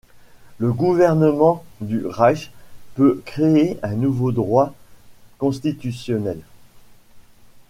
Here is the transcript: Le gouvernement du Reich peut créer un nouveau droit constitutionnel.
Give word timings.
Le 0.57 0.73
gouvernement 0.73 1.63
du 1.79 2.07
Reich 2.07 2.49
peut 2.95 3.21
créer 3.23 3.77
un 3.83 3.93
nouveau 3.93 4.31
droit 4.31 4.73
constitutionnel. 5.37 6.39